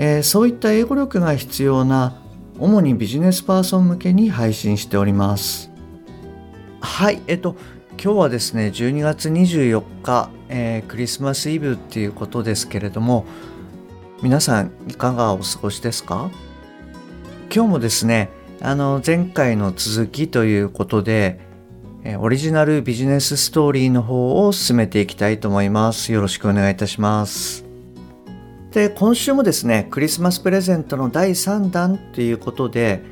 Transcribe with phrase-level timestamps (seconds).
[0.00, 2.14] えーそういった英語力が必要な
[2.58, 5.70] 主にビジネスパーソン向けに配信しております。
[6.80, 7.56] はいえっと
[8.02, 13.26] 今日はですね12月24日、えークリスマスイブっていうことですけれども
[14.22, 16.30] 皆さんいかがお過ごしですか？
[17.52, 21.40] 今日もですねあの前回の続きということで
[22.04, 26.12] えオリジナルビジネスストーリーの方を進めていきたいと思います。
[26.12, 27.67] よろしくお願いいたします。
[28.72, 33.02] で今週もですねクリスマスプレゼントの第3弾ということで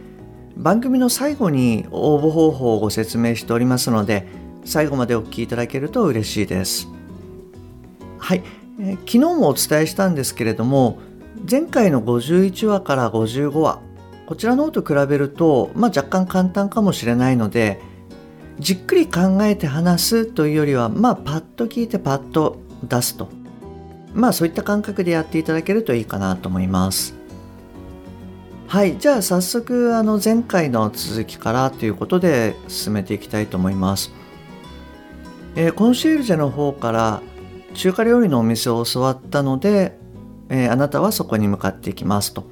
[0.57, 4.27] 番組の最後に応募方法をご説明しておりますので
[4.65, 6.89] 最後までお聞きいただけると嬉しいです。
[8.19, 8.43] はい、
[8.81, 10.99] え昨日もお伝えしたんですけれども
[11.49, 13.81] 前回の51話から55話
[14.27, 17.81] こちらの方と比べると、まあ、若干簡単かもしれないので
[18.59, 23.46] じっくり考えて話すというよりはまあパッと聞いてパッと出すと。
[24.17, 27.15] まあそういった感覚でやっていただけるといいかなと思います。
[28.67, 28.99] はい。
[28.99, 34.11] じゃあ早速あの前回の続きからということで進めていきたいと思います、
[35.55, 37.23] えーコンシェルジェの方から
[37.75, 39.99] 中華料理のお店を教わったので、
[40.49, 42.45] えーあなたはそこに向かっていきますと。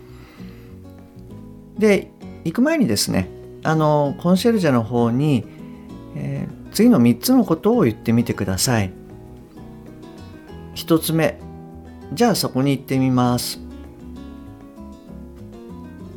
[1.78, 2.12] で
[2.44, 3.28] 行く前にですね
[3.64, 5.44] あのコンシェルジェの方に
[6.14, 8.92] えー次の3つのことを言ってみてください。
[10.74, 11.38] 1つ目
[12.14, 13.58] じゃあそこに行ってみます。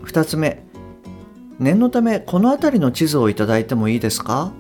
[0.04, 0.64] 2つ目。
[1.58, 4.54] 念のためこの辺りの地図をいただいてもいいですか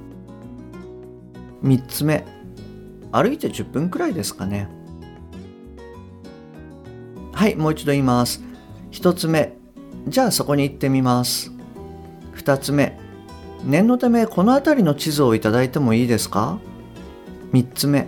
[1.64, 2.26] ？3つ目。
[3.12, 4.68] 歩いて10分くらいですかね。
[7.34, 8.42] はいもう一度言います。
[8.92, 9.56] 1つ目。
[10.08, 11.52] じゃあそこに行ってみます。
[12.36, 12.98] 2つ目。
[13.64, 16.58] 念のためこの辺りの地図をいただいてもいいですか
[17.54, 18.08] ？3つ目。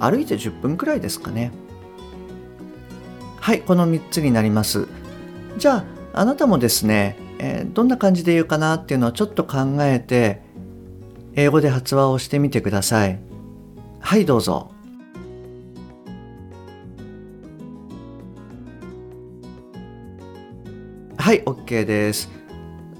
[0.00, 1.52] 歩いて10分くらいですかね。
[3.42, 4.86] はいこの3つになります。
[5.58, 10.42] じゃああなたもですね、えーどんな感じで言うかなっていうのをちょっと考えて
[11.34, 13.18] 英語で発話をしてみてください。
[13.98, 14.70] はいどうぞ。
[21.16, 22.30] はい OK です。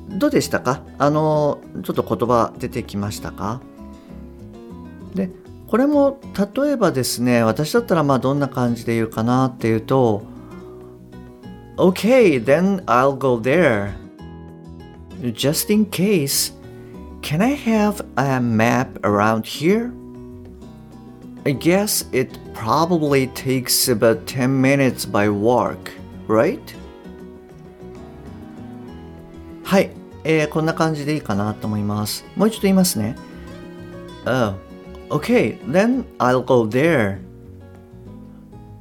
[0.09, 0.83] どうでしたか？
[0.99, 3.61] あのちょっと言葉出てきましたか？
[5.15, 5.31] で
[5.69, 6.19] これも
[6.57, 10.32] 例えばですね私だったらまあどんな感じで言うかなっていうと
[11.78, 13.96] Okay, then I'll go there.
[15.34, 16.52] Just in case,
[17.22, 19.94] can I have a map around here?
[21.46, 25.92] I guess it probably takes about 10 minutes by walk,
[26.28, 26.60] right?
[29.64, 29.92] はい、
[30.24, 32.26] えーこんな感じでいいかなと思います。
[32.36, 33.16] もう一度言いますね。
[34.26, 34.56] Oh,
[35.10, 37.20] okay, then I'll go there.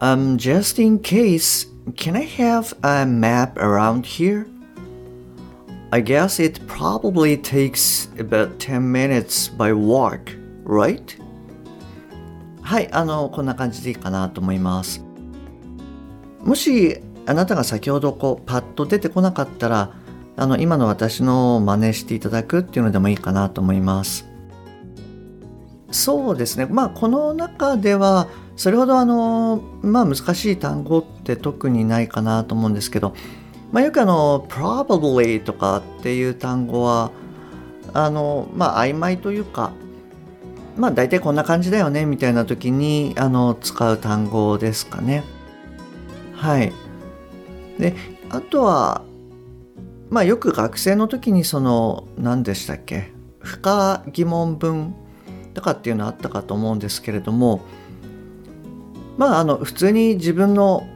[0.00, 4.47] Um, just in case, can I have a map around here?
[5.91, 11.01] I guess it probably takes about 10 minutes by walk, right?
[12.61, 15.03] はい、あの、こんな感じでいいかなと思います。
[16.43, 19.93] もしあなたが先ほどこうパッと出てこなかったら
[20.37, 24.27] あの今の私の真似していただくっていうのでもいいかなと思います。
[25.91, 28.27] そうですねまあこの中では
[28.61, 33.16] それほどあのまあ難しい単語って特にないかなと思うんですけど、
[33.72, 37.11] まあ、よくあの probably とかっていう単語は
[37.91, 39.72] あのまあ曖昧というか
[40.77, 45.23] まあ大体こんな感じだよねみたいな時にあの使う単語ですかね。
[46.35, 46.72] はい。
[47.79, 47.96] で
[48.29, 49.02] あとは
[50.11, 54.93] まあよく学生の時にその何でしたっけ不可疑問文
[55.55, 57.61] とかっていうのあったかと思うんですけれども
[59.17, 60.87] まああの普通に自分の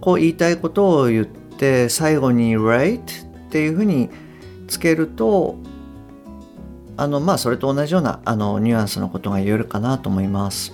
[0.00, 4.10] こう言いたいことを言って最後に「right」っていうふうに
[4.66, 5.56] つけると
[6.96, 10.72] あのまあそれと同じようなあのニュアンスのことが言えるかなと思います。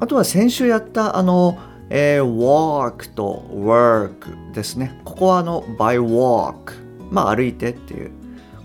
[0.00, 5.00] あとは先週やったあの、えー walk と work ですね。
[5.04, 6.72] ここはあの by walk
[7.10, 8.10] まあ歩いてっていう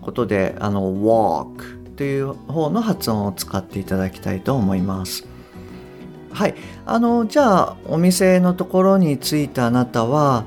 [0.02, 5.28] ことであの walk という方の発音を使っていただきたいと思います。
[6.38, 6.56] はい、
[6.86, 10.46] あのじゃあお店のところに着いたあなたは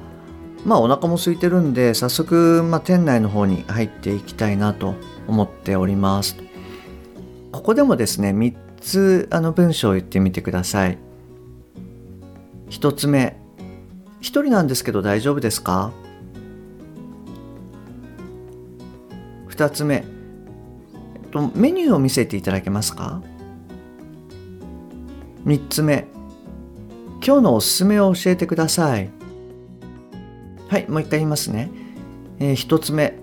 [0.65, 4.95] まあお腹も空いてるんで早速、まあ、店内の方に入っていきたいなと
[5.27, 6.37] 思っております。
[7.51, 10.97] ここでもですね3つあの文章を言ってみてください。
[12.69, 13.37] 1つ目。
[14.21, 15.91] 1人なんですけど大丈夫ですか
[19.49, 20.05] ？2つ目。
[21.17, 23.23] えっとメニューを見せていただけますか？
[25.45, 26.07] 3つ目。
[27.25, 29.11] 今日のおすすめを教えてください。
[30.69, 31.71] はいもう一回言いますね、
[32.39, 33.19] えー、1つ目。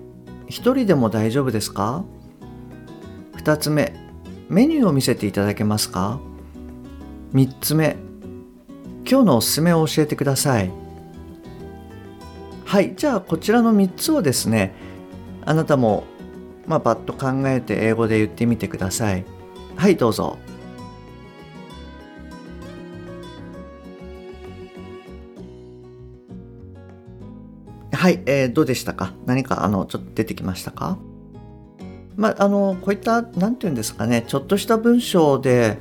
[0.48, 2.04] 1人でも大丈夫ですか
[3.36, 3.94] ？2つ目。
[4.48, 6.20] メニューを見せていただけますか
[7.32, 7.96] ？3つ目。
[9.08, 10.70] 今日のおすすめを教えてください。
[12.64, 14.74] はいじゃあこちらの3つをですね。
[15.44, 16.04] あなたも
[16.66, 19.24] まあ、パッと考えて英語で言ってみてください。
[19.76, 20.36] はい、どうぞ。
[27.98, 29.12] はい、えー、どうでしたか？
[29.26, 30.98] 何かあのちょっと出てきましたか？
[32.14, 35.78] まあ、あのこういった何て言うんですかねちょっとした文章で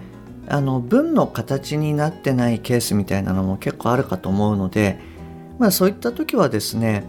[0.48, 5.00] あの文の形になってないケースみたいなのも結構あるかと思うので、
[5.60, 7.04] まあ、そういった時はですね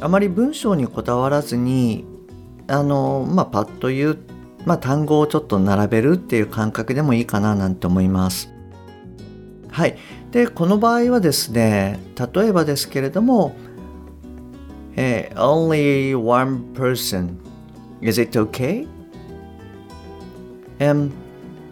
[0.00, 2.06] あまり文章にこだわらずに
[2.66, 4.18] あのまあパッと言う、
[4.64, 8.48] まあ、単語をちょっと並べるっていう感覚でもいいかななんて思います。
[9.68, 9.98] はい。
[10.30, 11.98] で、この場合はですね、
[12.34, 13.56] 例えばですけれども、
[14.95, 17.37] えー、only one person.
[18.01, 18.87] Is it okay?
[20.79, 21.11] Um,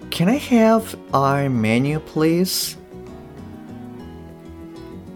[0.09, 2.77] can I have our menu, please?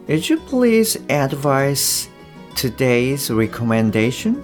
[0.07, 2.09] Would you please advise
[2.55, 4.43] today's recommendation?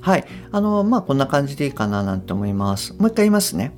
[0.00, 0.24] はい。
[0.50, 2.92] あの、まあ、こんな感じでいいかななんて思います。
[2.94, 3.72] もう一回言いますね。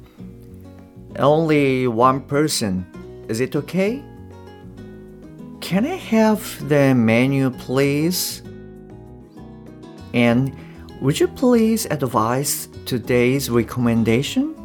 [1.15, 2.85] Only one person.
[3.29, 4.03] Is it okay?
[5.68, 8.42] Can I have the menu, please?
[10.14, 10.54] And
[11.02, 14.56] would you please advise today's recommendation?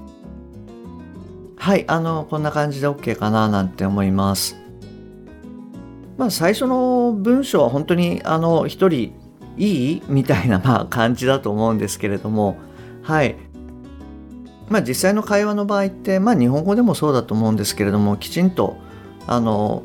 [1.56, 4.56] はい、あの、こんな感じで OK かななんて思います。
[6.16, 9.12] まあ、最初の文章は本当に、あの、一人
[9.56, 12.56] いいみたいなまあ感じだと思うんですけれども
[13.02, 13.36] はい
[14.68, 18.76] まあ実際の会話の場合ってまあ日本語でもそうだと思うんですけれどもきちんと
[19.26, 19.82] あの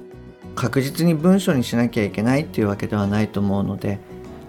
[0.58, 4.00] 確実に文章にしなきゃいけないっていうわけではないと思うので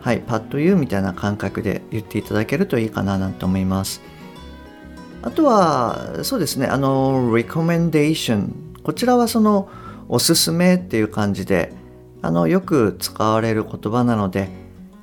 [0.01, 4.01] はいパッと言うみたいな感覚で言っていただけるといいかななんて思います。
[5.21, 8.51] あとはそうですねあの recommendation
[8.83, 9.69] こちらはその
[10.09, 11.73] おすすめっていう感じで
[12.23, 14.49] あのよく使われる言葉なので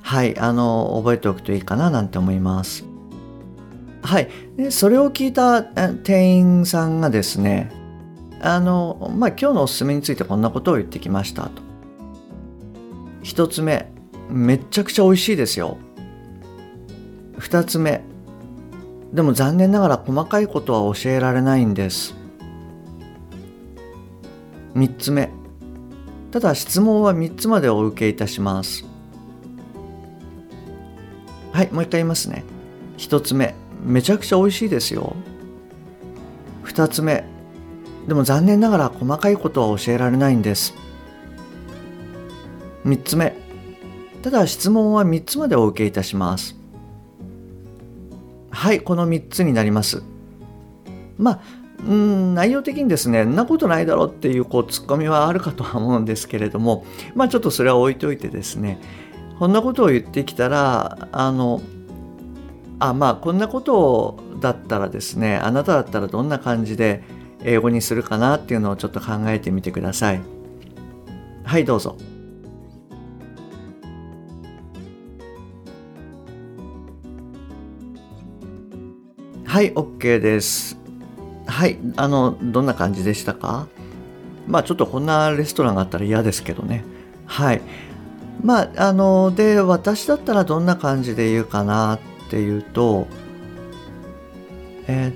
[0.02, 2.84] はいあの覚えておくといいかななんて思います。
[4.02, 7.70] はいでそれを聞いた店員さんがですね
[8.40, 11.62] あのまあ今日のおすすめについてこんなことを言ってきましたと
[13.22, 13.90] 一つ目
[14.28, 15.78] めっちゃくちゃ美味しいですよ
[17.38, 18.02] 二つ目
[19.12, 22.14] でも残念ながら細かいことは教えられないんです
[24.74, 25.30] 三つ目
[26.30, 28.84] ただ質問は三つまでお受けいたします
[31.56, 32.44] はい、もう一回言いますね。
[32.98, 35.16] 一つ目、めちゃくちゃ美味しいですよ。
[36.64, 37.24] 二つ目、
[38.06, 40.74] でも残念ながら細かいことは教えられないんです。
[42.84, 43.36] 三つ目、
[44.22, 46.56] ただ質問は三つまでお受けいたします。
[48.50, 50.02] はい、この三つになります。
[51.18, 51.40] まあ、
[51.86, 58.78] うん内容的にですね、んなことないだろうっていうこうツッコミはあるかとは思うんですけれども、まあちょっとそれは置いといてですね、
[59.38, 61.60] こんなことを言ってきたらあの
[62.78, 67.02] あまあこんなことだったらですねあなただったらどんな感じで
[67.46, 70.20] 英語にするかなっていうのをちょっと考えてみてください。
[71.44, 71.96] はいどうぞ。
[79.46, 80.76] はい OK です。
[81.46, 83.68] はいあのどんな感じでしたか？
[84.48, 86.84] まあちょっとこんなレストランがあったら嫌ですけどね。
[87.26, 87.62] はい。
[88.42, 93.06] まああので私だったらどんな感じで言うかなっていうと
[94.88, 95.12] え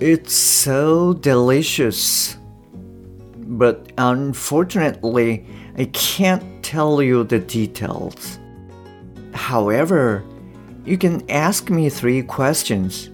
[0.00, 2.36] It's so delicious
[3.36, 5.44] but unfortunately
[5.76, 8.38] I can't tell you the details
[9.32, 10.24] However
[10.84, 13.10] you can ask me three questions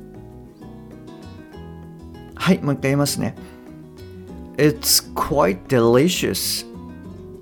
[2.36, 3.34] はいもう一回言いますね
[4.56, 6.64] It's quite delicious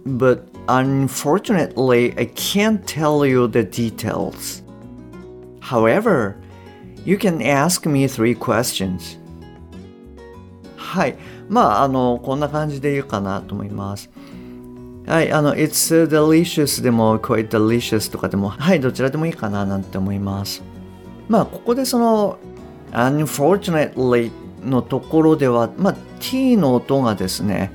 [0.04, 4.62] but Unfortunately, I can't tell you the details.
[5.60, 6.36] However,
[7.04, 9.16] you can ask me three questions.
[10.91, 11.15] はい。
[11.47, 14.09] まあ、あの、こんな感じで言うかなと思います。
[15.07, 20.61] はい、あの、It's delicious でも quite delicious とかでも、はい、どちらでもいいかななんて思います。
[21.29, 22.39] まあ、ここでその、
[22.91, 24.31] unfortunately
[24.65, 27.71] のところでは、まあ、t の音がですね、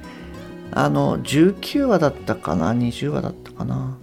[0.73, 3.97] あの、19話だったかな ?20 話だったかな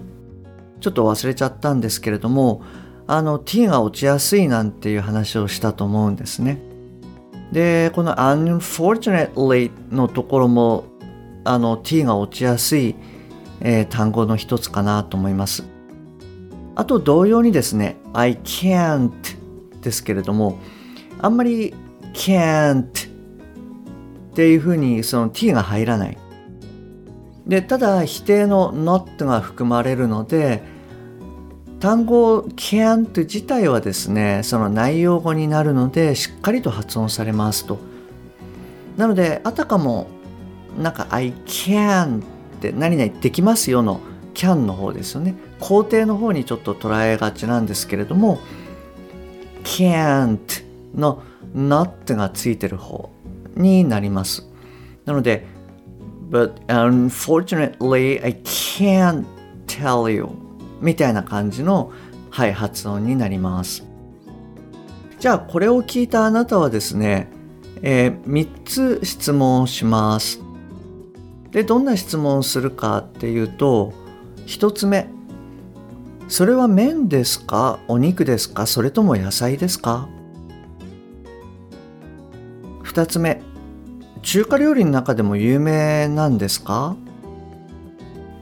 [0.82, 2.64] ちょっと忘れちゃったんですけれども、
[3.06, 6.73] あの、t が落ちやすいなんていう話をしたと思うんですね。
[7.54, 10.86] で、この unfortunately のところも、
[11.44, 12.96] あの、t が落ちやすい、
[13.62, 15.64] えー、単語の一つかなと思います。
[16.76, 19.12] あと同様にですね、I can't
[19.82, 20.58] ですけれども、
[21.20, 21.76] あんまり
[22.14, 22.86] can't っ
[24.34, 26.18] ていうふうにその t が入らない。
[27.46, 30.64] で、ただ否定の not が含まれるので、
[31.84, 37.78] 単語 can't 自体はですね、その内容語になるので、しっかりと発音されますと。
[38.96, 40.08] なので、あたかも、
[40.82, 42.24] なんか I can っ
[42.62, 44.00] て何々できますよの
[44.34, 45.36] can の方ですよね。
[45.60, 48.40] 肯定の方にちょっと捉えがちなんですけれども、
[49.66, 50.40] can't
[50.96, 51.22] の
[51.54, 53.10] not がついてる方
[53.58, 54.48] になります。
[55.04, 55.46] なので、
[56.32, 59.26] But unfortunately, I can't
[59.68, 60.43] tell you
[60.84, 61.92] みたいな感じの、
[62.30, 63.84] はい、発音になります。
[65.20, 67.30] じゃあ、これを聞いたあなたはですね、
[67.82, 70.42] えー、3つ質問をします。
[71.52, 73.94] で、どんな質問をするかっていうと、
[74.46, 75.08] 1つ目、
[76.28, 77.80] それは麺ですか？
[77.88, 78.66] お肉ですか？
[78.66, 80.10] それとも野菜ですか
[82.84, 83.42] ？2つ目。
[84.22, 86.96] 中華料理の中でも有名なんですか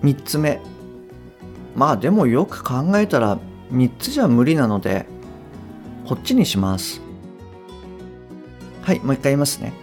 [0.03, 0.61] ？3つ目。
[1.75, 3.37] まあでもよく考えたら
[3.71, 5.05] 3つじゃ無理なので
[6.05, 7.01] こっちにします。
[8.81, 9.73] はいもう一回言いますね。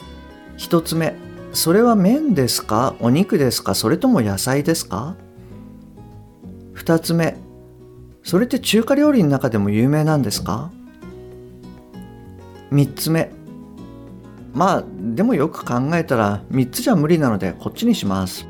[0.59, 1.15] 1つ目
[1.53, 2.95] それは麺ですか？
[3.01, 3.75] お肉ですか？
[3.75, 5.17] それとも野菜ですか
[6.75, 7.37] ？2つ目
[8.23, 10.71] それって中華料理の中でも有名なんですか
[12.71, 13.31] ？3つ目
[14.53, 18.47] まあでもよく考えたら3つじゃ無理なのでこっちにします。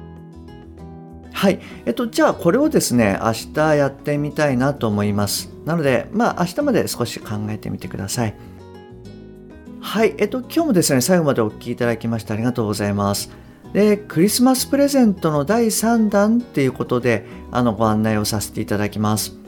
[1.39, 1.61] はい。
[1.87, 5.53] えっとじゃあこれをですね明日やってみたいなと思います。
[5.65, 8.35] なのでまあ明日まで少し考えてみてください。
[9.81, 10.17] はい。
[10.19, 13.31] えっと今日もですね最後までお聴きいただきましてありがとうございます。
[13.73, 19.39] でクリスマスプレゼントの第3弾っていうことであのご案内をさせていただきます。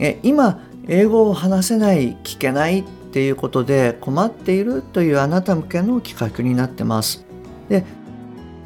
[0.00, 7.24] え今英語を話せない聞けないっていうことで困っているというあなた向けの企画になってます。
[7.68, 7.84] で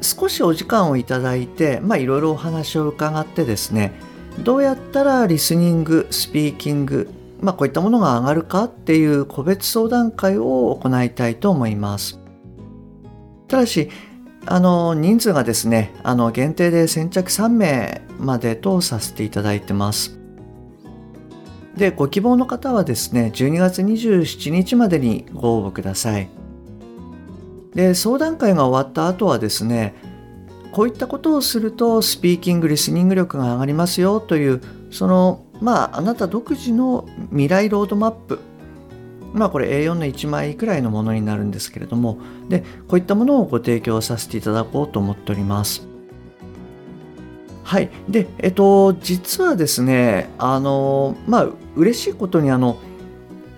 [0.01, 3.93] 少しお時間をいただいていろいろお話を伺ってですね
[4.39, 7.09] どうやったらリスニングスピーキング
[7.41, 12.19] まあこういったものが上がるかっていう個別相談会を行いたいと思います。
[13.47, 13.89] ただし
[14.47, 20.25] あの人数がですねあの限定で先着3名までとさせていただいてます。
[21.77, 26.29] で、ご希望の方はですね、12月27日までにご応募ください。
[27.75, 29.93] で、相談会が終わった後はですね、
[30.71, 38.39] こういったことをするとスピーキング、リスニング力が上がりますよという、その、まあ、あなた独自の未来ロードマップ、
[39.33, 42.17] まあこれ A4 の1枚くらいのものになるんですけれども、
[42.47, 45.85] で、こういったものをご提供させていただこうと思っております。
[47.63, 47.89] はい。
[48.07, 52.77] で、えっと、実はですね、あの、まあ、嬉しいことに、あの、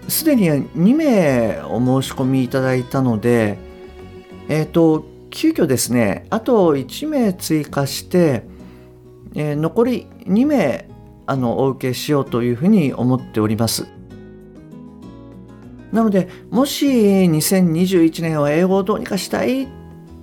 [0.08, 3.67] すでに2名お申し込みいただいたので、
[4.50, 8.44] えっと、急遽ですね、あと1名追加して、
[9.36, 10.90] えー、残り2名、
[11.26, 13.88] あの、お受けしようというふうに思っております。
[15.92, 19.68] なので、もし2021年は英語をどうにかしたいっ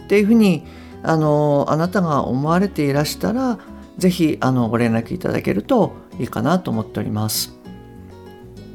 [0.09, 0.65] ていうふうに、
[1.03, 3.59] あの、あなたが思われていらしたら、
[3.99, 7.54] ぜひあのご連絡いただけるといいかなと思っております。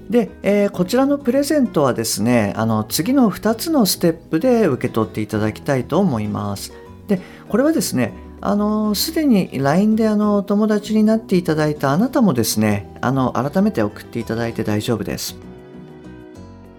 [0.10, 6.74] で、えー、こちらのプレゼントはですね、あの次の2つのステップで受け取っていただきたいと思います。
[7.08, 15.38] で、これはですね、あの、すでに LINE であの友達になっていただいたあなたもですね、あの、改めて送っていただいて大丈夫です。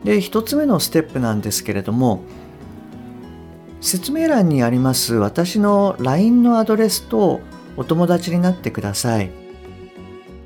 [0.02, 2.22] で、1つ目のステップなんですけれども、
[3.80, 7.40] 説明欄にあります私の LINE のアドレスと
[7.76, 9.30] お友達になってください。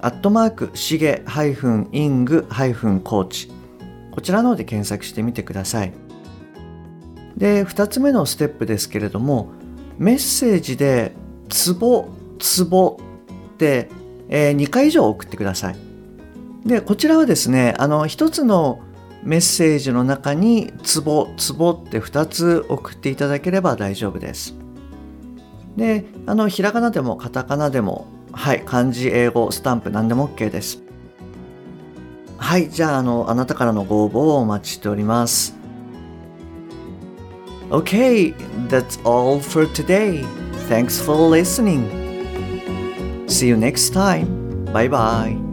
[0.00, 3.50] アットマーク、しげ -ing-coach
[4.10, 5.92] こちらの方で検索してみてください。
[7.36, 9.48] で、2つ目のステップですけれども、
[9.96, 11.14] メッセージで、
[11.48, 12.08] ツボ、
[12.38, 12.98] ツボ
[13.52, 13.88] って、
[14.28, 15.76] えー、2回以上送ってください。
[16.66, 18.80] でこちらはですねあの一つの
[19.28, 24.54] メッセージの中にツボツボって2つ送っていただければ大丈夫です
[25.76, 30.82] であのひらがなでもカタカナでもはい漢字英語スタンプ何でも OK です
[32.38, 35.54] はいじゃああのあなたからのご応募をお待ちしております
[37.70, 38.32] Okay,
[38.70, 40.24] that's all for today.
[40.70, 41.84] Thanks for listening.
[43.26, 44.64] See you next time.
[44.72, 45.47] Bye bye.